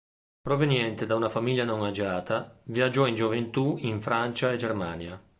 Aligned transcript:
Proveniente 0.41 1.05
da 1.05 1.13
una 1.13 1.29
famiglia 1.29 1.63
non 1.63 1.85
agiata, 1.85 2.59
viaggiò 2.63 3.05
in 3.05 3.13
gioventù 3.13 3.75
in 3.81 4.01
Francia 4.01 4.51
e 4.51 4.57
Germania. 4.57 5.21